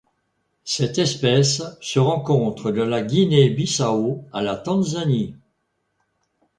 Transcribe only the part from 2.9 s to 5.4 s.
Guinée-Bissau à la Tanzanie.